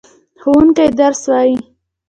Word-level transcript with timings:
ښوونکی 0.41 0.85
درس 0.99 1.23
وايي. 1.31 1.55